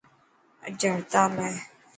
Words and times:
اڄ 0.65 0.79
هڙتال 0.93 1.31
هي. 1.43 1.55